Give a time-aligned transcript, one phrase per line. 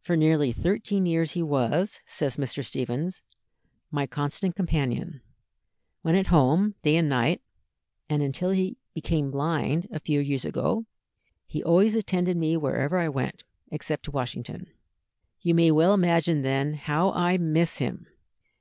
[0.00, 2.64] "For nearly thirteen years he was," says Mr.
[2.64, 3.22] Stephens,
[3.90, 5.22] "my constant companion,
[6.02, 7.42] when at home, day and night,
[8.08, 10.86] and until he became blind, a few years ago,
[11.48, 13.42] he always attended me wherever I went,
[13.72, 14.70] except to Washington.
[15.40, 18.06] You may well imagine, then, how I miss him!